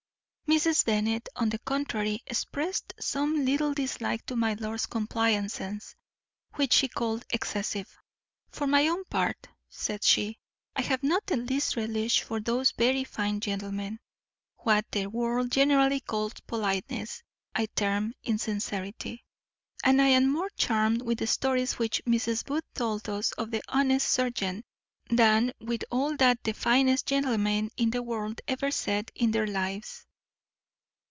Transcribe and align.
Mrs. 0.59 0.83
Bennet, 0.83 1.29
on 1.37 1.47
the 1.47 1.59
contrary, 1.59 2.23
exprest 2.27 2.91
some 2.99 3.45
little 3.45 3.73
dislike 3.73 4.25
to 4.25 4.35
my 4.35 4.53
lord's 4.55 4.85
complaisance, 4.85 5.95
which 6.55 6.73
she 6.73 6.89
called 6.89 7.23
excessive. 7.29 7.97
"For 8.49 8.67
my 8.67 8.89
own 8.89 9.05
part," 9.05 9.47
said 9.69 10.03
she, 10.03 10.39
"I 10.75 10.81
have 10.81 11.03
not 11.03 11.25
the 11.25 11.37
least 11.37 11.77
relish 11.77 12.21
for 12.23 12.41
those 12.41 12.71
very 12.71 13.05
fine 13.05 13.39
gentlemen; 13.39 14.01
what 14.57 14.83
the 14.91 15.07
world 15.07 15.51
generally 15.53 16.01
calls 16.01 16.33
politeness, 16.45 17.23
I 17.55 17.67
term 17.67 18.13
insincerity; 18.21 19.23
and 19.85 20.01
I 20.01 20.07
am 20.07 20.27
more 20.29 20.49
charmed 20.57 21.01
with 21.03 21.19
the 21.19 21.27
stories 21.27 21.79
which 21.79 22.03
Mrs. 22.03 22.45
Booth 22.45 22.65
told 22.73 23.07
us 23.07 23.31
of 23.37 23.51
the 23.51 23.63
honest 23.69 24.05
serjeant 24.05 24.65
than 25.09 25.53
with 25.61 25.85
all 25.89 26.17
that 26.17 26.43
the 26.43 26.51
finest 26.51 27.05
gentlemen 27.05 27.71
in 27.77 27.91
the 27.91 28.03
world 28.03 28.41
ever 28.49 28.69
said 28.69 29.13
in 29.15 29.31
their 29.31 29.47
lives!" 29.47 30.05